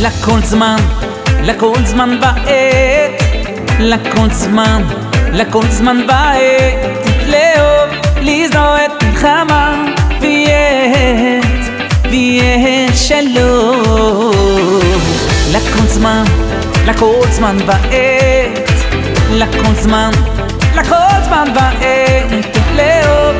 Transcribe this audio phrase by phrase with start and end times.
[0.00, 0.76] לכל זמן,
[1.42, 3.22] לכל זמן בעת,
[3.80, 4.82] לכל זמן,
[5.32, 9.84] לכל זמן בעת, לאהוב, לזנוע את מלחמה,
[10.20, 11.64] ויית,
[12.10, 14.80] ויית שלום.
[15.52, 16.24] לכל זמן,
[16.86, 18.70] לכל זמן בעת,
[19.30, 20.10] לכל זמן,
[20.74, 23.35] לכל זמן בעת, לאהוב,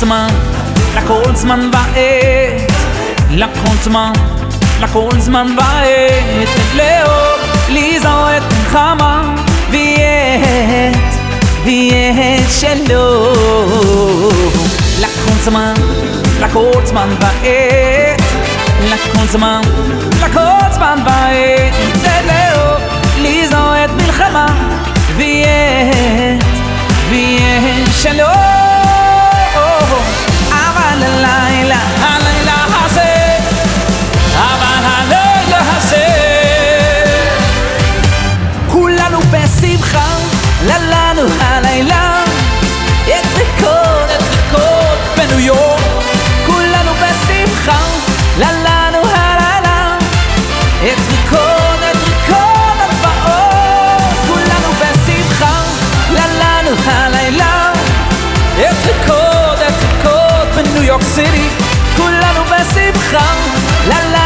[0.00, 0.28] זמן,
[0.96, 2.72] לכל זמן בעת,
[3.30, 4.12] לכל זמן,
[4.80, 7.36] לכל זמן בעת, לאור
[7.68, 9.34] לזהות מלחמה,
[9.70, 10.96] ויית,
[11.64, 13.32] ויית שלו.
[15.00, 15.74] לכל זמן,
[16.40, 18.22] לכל זמן בעת,
[18.84, 19.60] לכל זמן,
[20.22, 21.74] לכל זמן בעת,
[22.26, 22.78] לאור
[23.18, 24.46] לזהות מלחמה,
[25.16, 26.44] ויית,
[27.10, 28.45] ויית שלו.
[63.88, 64.25] la la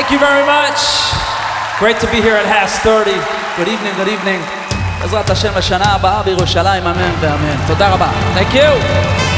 [0.00, 0.78] Thank you very much.
[1.78, 3.12] Great to be here at Has 30.
[3.56, 4.40] Good evening, good evening.
[5.00, 7.56] בעזרת השם לשנה הבאה בירושלים, אמן ואמן.
[7.66, 8.08] תודה רבה.
[8.34, 9.29] Thank you.